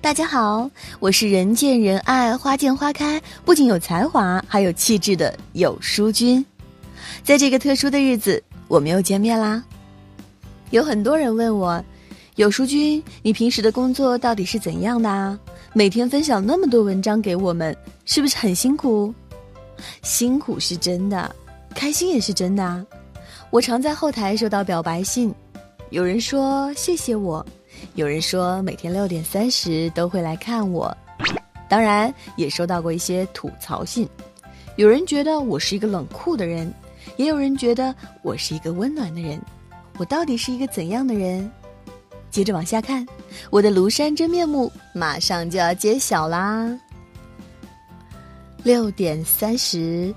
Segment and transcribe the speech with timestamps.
[0.00, 6.44] 大家好，我是人见人爱、花见花开，不仅有才华，还有气质的有书君。
[7.24, 9.62] 在这个特殊的日子，我们又见面啦。
[10.70, 11.84] 有很多人问我，
[12.36, 15.38] 有书君，你平时的工作到底是怎样的啊？
[15.72, 19.12] 每天分享那么多文章给我们，是不是很辛苦？
[20.02, 21.34] 辛苦是真的，
[21.74, 22.86] 开心也是真的啊。
[23.50, 25.34] 我常在后台收到表白信，
[25.90, 27.44] 有人说谢谢我。
[27.94, 30.96] 有人说每天六点三十都会来看我，
[31.68, 34.08] 当然也收到过一些吐槽信。
[34.76, 36.72] 有人觉得我是一个冷酷的人，
[37.16, 39.40] 也有人觉得我是一个温暖的人。
[39.98, 41.50] 我到底是一个怎样的人？
[42.30, 43.04] 接着往下看，
[43.50, 46.78] 我的庐山真面目马上就要揭晓啦。
[48.62, 50.14] 六点三十，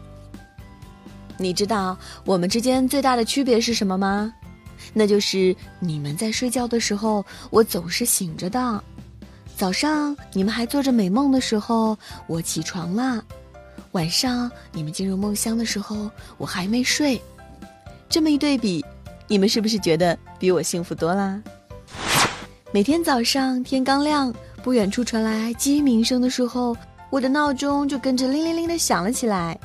[1.37, 4.31] 你知道我们之间最大的区别是什么吗？
[4.93, 8.79] 那就是你们在睡觉的时候，我总是醒着的；
[9.55, 11.97] 早上你们还做着美梦的时候，
[12.27, 13.21] 我起床啦；
[13.91, 17.21] 晚上你们进入梦乡的时候，我还没睡。
[18.09, 18.83] 这么一对比，
[19.27, 21.41] 你们是不是觉得比我幸福多啦？
[22.71, 26.75] 每天早上天刚亮，不远处传来鸡鸣声的时候，
[27.09, 29.59] 我的闹钟就跟着铃铃铃的响了起来。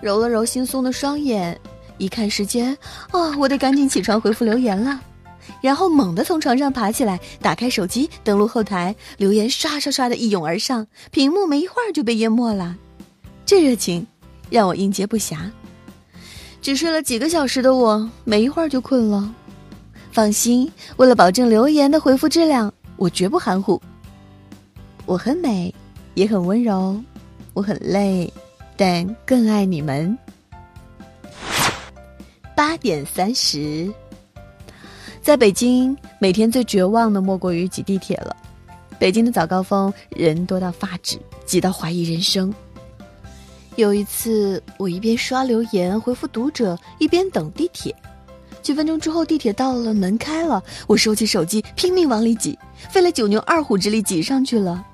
[0.00, 1.58] 揉了揉惺忪的双眼。
[1.98, 2.76] 一看时间，
[3.10, 5.00] 啊，我得赶紧起床回复留言了，
[5.60, 12.76] 然后猛地从床上爬起来，打开手机，登录后台，留言刷刷刷的一涌而上，屏幕没一会儿就被淹没了。
[13.46, 14.06] 这热情
[14.50, 15.36] 让我应接不暇。
[16.60, 19.34] 只睡了几个小时的我，没一会儿就困了。
[20.10, 23.80] 放心，为了保证留言的回复质量，我绝不含糊。
[25.06, 25.74] 我很美，
[26.14, 26.98] 也很温柔，
[27.52, 28.32] 我很累，
[28.76, 30.16] 但更爱你们。
[32.74, 33.88] 八点三十，
[35.22, 38.34] 在北京，每天最绝望的莫过于挤地铁了。
[38.98, 41.16] 北京的早高峰人多到发指，
[41.46, 42.52] 挤到怀疑人生。
[43.76, 47.94] 有一次，我一边刷留言回复读者，一边等地铁。
[48.60, 52.58] 几分钟之后，地铁到了，门开了，我收起手机，拼命往里挤，
[52.90, 54.84] 费了九牛二虎之力挤上去了。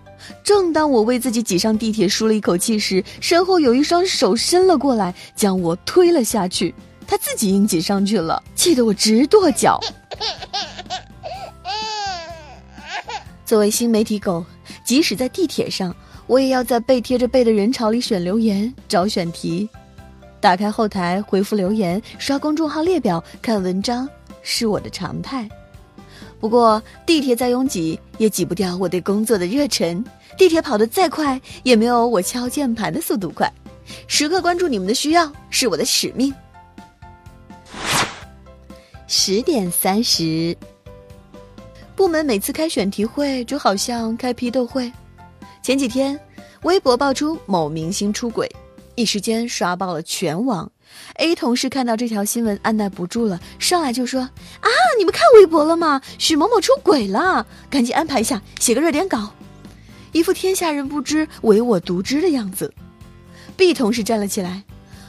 [0.44, 6.74] 正当我为自己挤上地铁舒了一口气时，身后有一双手伸了过来，将我推了下去。
[7.10, 9.80] 他自己硬挤上去了，气得我直跺脚。
[13.44, 14.46] 作为新媒体狗，
[14.84, 15.92] 即使在地铁上，
[16.28, 19.68] 我也要在背贴着背的人潮里选留言、找选题，
[20.40, 24.08] 打开后台回复留言、刷公众号列表、看文章，
[24.40, 25.48] 是我的常态。
[26.38, 30.04] 不过，地铁再拥挤，也挤不掉我对工作的热忱。
[30.38, 33.52] 地铁跑得再快，也没有我敲键盘的速度快。
[34.06, 36.32] 时刻关注你们的需要，是我的使命。
[39.12, 40.56] 十点三十，
[41.96, 44.90] 部门每次开选题会就好像开批斗会。
[45.64, 46.18] 前几天，
[46.62, 48.48] 微博爆出某明星出轨，
[48.94, 50.70] 一时间刷爆了全网。
[51.14, 54.20] A 同事看到这条新闻，按耐不住了，上来就说
[54.62, 56.00] ：“啊，你们看微博了吗？
[56.16, 59.32] 许某某出轨了，赶紧安排一下，写个热点稿。”
[60.14, 62.72] 一副天下人不知，唯我独知的样子。
[63.56, 64.62] B 同事站了起来，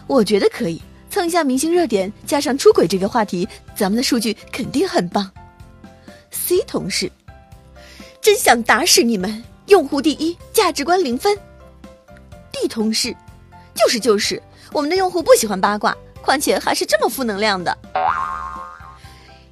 [0.08, 0.82] 我觉得可以。
[1.12, 3.46] 蹭一下明星热点，加上出轨这个话题，
[3.76, 5.30] 咱们的数据肯定很棒。
[6.32, 7.12] C 同事，
[8.22, 9.44] 真想打死你们！
[9.68, 11.38] 用户第一，价值观零分。
[12.50, 13.14] D 同事，
[13.76, 17.78] 就是就是，我们的用户不喜欢八卦，况且还是这么负能量的。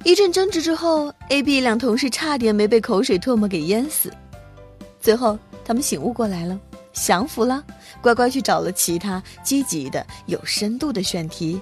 [0.02, 4.10] 一阵争执之后，A、B 两同事差点没被口水唾沫给淹死，
[4.98, 6.58] 最后他们醒悟过来了。
[7.02, 7.64] 降服了，
[8.02, 11.60] 乖乖去找了其他积极的、有深度的选题。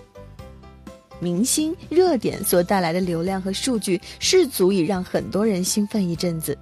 [1.20, 6.56] 明星热点所带来的流量和数据是足以让很多人兴奋一阵子，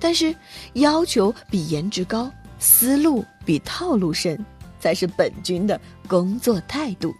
[0.00, 0.34] 但是
[0.74, 4.44] 要求比颜值高、思路比套路深，
[4.80, 7.14] 才是本君的工作态度。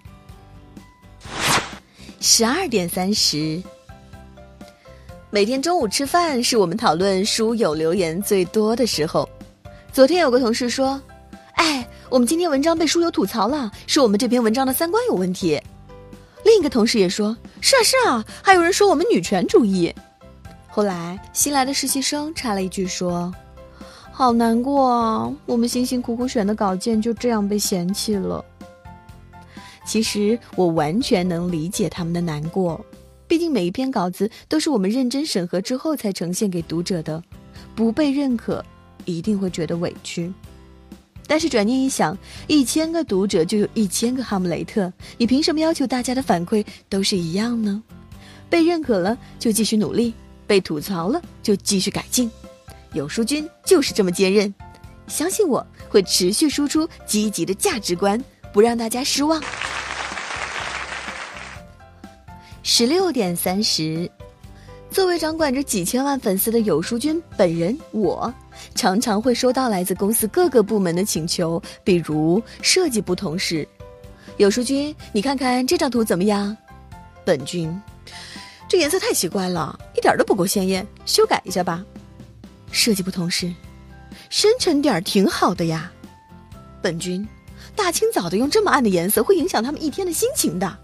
[2.20, 3.62] 十二点三十，
[5.30, 9.28] 每天中午吃饭是我们讨论书友留言最多的时候。
[9.92, 11.00] 昨天有个同事说
[11.54, 15.60] ：“哎，我们今天文章被书友吐槽了，说我们这篇文章的三观有问题。”
[16.44, 19.92] 另一个同事也说：“是啊是啊，还有人说我们女权主义。”
[20.68, 23.32] 后来新来的实习生插了一句说
[24.12, 28.44] ：“好难过啊，我们辛辛苦苦选的稿件就这样被嫌弃了。”
[29.84, 32.80] 其实我完全能理解他们的难过，
[33.26, 37.20] 毕竟每一篇稿子都是我们认真审核之后才呈现给读者的，
[37.74, 38.64] 不被认可。
[39.04, 40.32] 一定会觉得委屈，
[41.26, 42.16] 但是转念一想，
[42.46, 47.82] 一千个读者就有一千个哈姆雷特，你凭什么要求大家的反馈都是一样呢？
[48.50, 50.14] 被认可了就继续努力，
[50.46, 52.30] 被吐槽了就继续改进。
[52.94, 54.52] 有书君就是这么坚韧，
[55.06, 58.22] 相信我会持续输出积极的价值观，
[58.52, 59.42] 不让大家失望。
[62.62, 64.10] 十六点三十，
[64.90, 68.32] 作为掌管着几千万粉丝的有书君本人，我
[68.74, 73.66] 常常会收到来自公司各个部门的请求，比如设计部同事，
[74.38, 76.56] 有书君，你看看这张图怎么样？
[77.24, 77.80] 本君，
[78.68, 81.84] 这颜色太奇怪了，一点都不够鲜艳，修改一下吧。
[82.72, 83.52] 设计部同事，
[84.30, 85.92] 深沉点儿挺好的呀。
[86.82, 87.26] 本君，
[87.76, 90.78] 大清早的用这么暗的颜色会影响他们一天的心情的。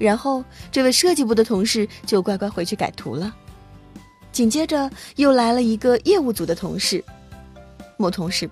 [0.00, 0.42] 然后，
[0.72, 3.36] 这位设计部的同事就乖乖回去改图了。
[4.32, 7.04] 紧接着，又来了一个业务组的同事。
[7.98, 8.48] 某同事，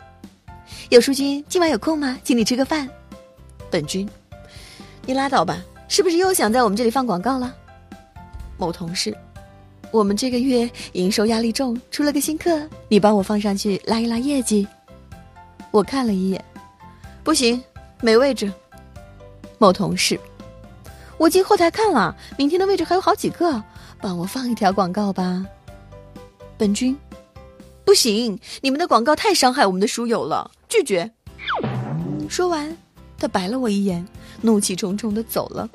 [0.90, 2.18] 有书君今晚有空吗？
[2.22, 2.86] 请你吃个饭。
[3.70, 4.06] 本君，
[5.06, 5.58] 你拉倒吧，
[5.88, 7.54] 是不是又想在我们这里放广告了？
[8.58, 9.16] 某同事，
[9.90, 14.68] 我们这个月营收压力重，出了个新课，你帮我放上去拉一拉业绩。
[15.70, 16.44] 我看了一眼，
[17.24, 17.62] 不行，
[18.02, 18.52] 没位置。
[19.56, 20.20] 某同事。
[21.18, 23.62] 我进后台看了，明天的位置还有好几个，
[24.00, 25.44] 帮我放一条广告吧。
[26.56, 26.96] 本君，
[27.84, 31.10] 不行，你们的广告太伤害我们的书友了，拒绝。
[32.28, 32.76] 说完，
[33.18, 34.06] 他白了我一眼，
[34.42, 35.68] 怒气冲冲的走了。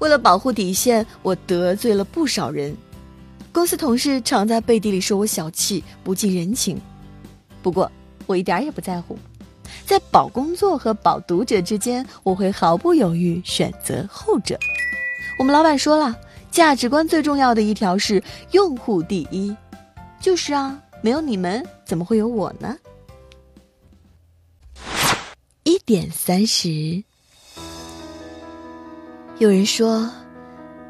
[0.00, 2.76] 为了保护底线，我得罪了不少人，
[3.52, 6.78] 公司同事常在背地里说我小气、不近人情，
[7.62, 7.90] 不过
[8.26, 9.18] 我一点也不在乎。
[9.90, 14.56] 在保工作和保读者之间，我会毫不犹豫选择后者。
[15.36, 16.16] 我们老板说了，
[16.48, 18.22] 价值观最重要的一条是
[18.52, 19.52] 用户第一。
[20.20, 22.76] 就是啊，没有你们，怎么会有我呢？
[25.64, 27.02] 一点三十，
[29.38, 30.08] 有人说，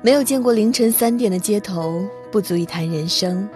[0.03, 3.49] 没有见过凌晨三点的街头，不足以谈人生。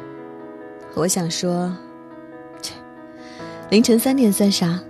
[0.95, 1.71] 我想说，
[2.63, 2.73] 切，
[3.69, 4.81] 凌晨三点算啥？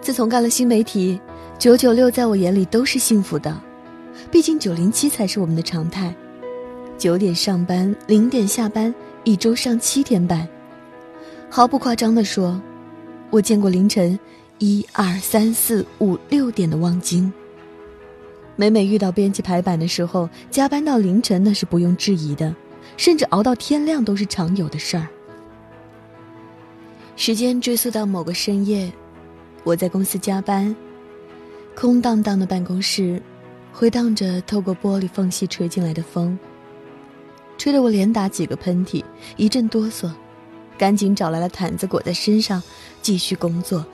[0.00, 1.20] 自从干了新媒体，
[1.58, 3.60] 九九六在我眼里都是幸福的，
[4.30, 6.14] 毕竟九零七才是我们的常态。
[6.96, 8.94] 九点上班，零点下班，
[9.24, 10.48] 一周上七天班。
[11.50, 12.60] 毫不夸张地说，
[13.28, 14.18] 我见过凌晨
[14.58, 17.30] 一二三四五六点的望京。
[18.56, 22.54] 每每遇到编辑排版的时候，加班到凌晨那是不用质疑的，
[22.96, 25.06] 甚至熬到天亮都是常有的事儿。
[27.16, 28.90] 时间追溯到某个深夜。
[29.62, 30.74] 我在公司加班，
[31.74, 33.20] 空荡荡的办公室，
[33.72, 36.38] 回荡着透过玻璃缝隙吹进来的风，
[37.58, 39.04] 吹得我连打几个喷嚏，
[39.36, 40.10] 一阵哆嗦，
[40.78, 42.62] 赶紧找来了毯子裹在身上，
[43.02, 43.84] 继续工作。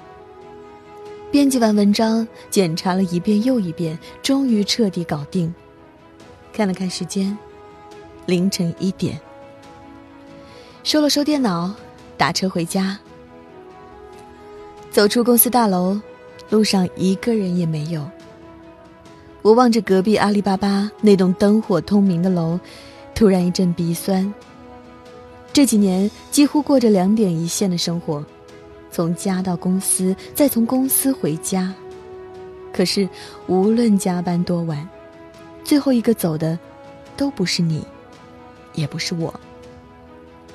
[1.33, 5.53] 编辑完文章，检查了一遍又一遍，终于彻底搞定。
[6.53, 7.37] 看了看时间，
[8.25, 9.21] 凌晨一点。
[10.85, 11.75] 收了收电脑，
[12.17, 12.97] 打车回家。
[14.97, 16.01] 走出公司大楼，
[16.49, 18.03] 路上一个人也没有。
[19.43, 22.59] 我望着隔壁阿里巴巴那栋灯火通明的楼，
[23.15, 24.33] 突然一阵鼻酸。
[25.53, 28.25] 这几年几乎过着两点一线的生活，
[28.91, 31.75] 从家到公司，再从公司回家。
[32.73, 33.07] 可是
[33.49, 34.89] 无论加班多晚，
[35.63, 36.59] 最后一个走的，
[37.19, 37.85] 都不是你，
[38.73, 39.39] 也不是我。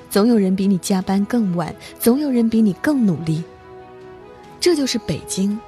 [0.09, 3.43] 总有人比你加班更晚，总有人比你更努力。
[4.71, 5.59] 这就是北京，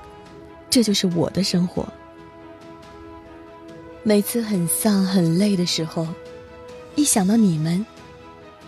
[0.69, 1.85] 这就是我的生活。
[4.01, 6.07] 每次很丧很累的时候，
[6.95, 7.85] 一想到你们，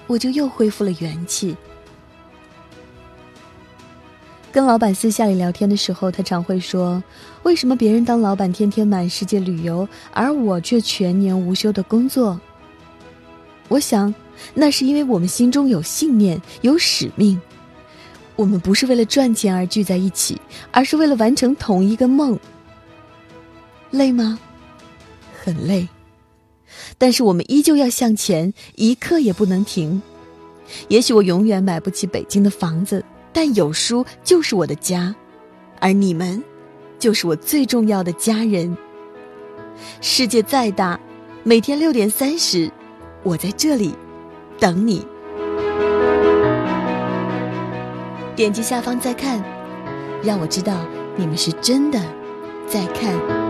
[0.08, 1.56] 我就又恢复了元气。
[4.52, 7.02] 跟老板私下里聊天的时候，他常会说
[7.44, 12.38] ：“为什么别人当老板天天满世界旅游，而我却全年无休的工作？”
[13.70, 14.14] 我想，
[14.54, 17.40] 那是因为我们心中有信念，有使命。
[18.36, 20.40] 我们不是为了赚钱而聚在一起，
[20.72, 22.38] 而是为了完成同一个梦。
[23.92, 24.38] 累吗？
[25.42, 25.88] 很累，
[26.98, 30.02] 但是我们依旧要向前，一刻也不能停。
[30.88, 35.16] 也许我永远买不起北京的房子，但有书就是我的家，
[35.80, 36.44] 而你们，
[36.98, 38.76] 就是我最重要的家人。
[40.02, 41.00] 世界再大，
[41.44, 42.72] 每天六点三十，
[43.24, 43.94] 我在这里
[44.60, 45.06] 等你。
[48.36, 49.42] 点击下方再看，
[50.22, 50.74] 让我知道
[51.16, 52.00] 你们是真的
[52.68, 53.45] 在看。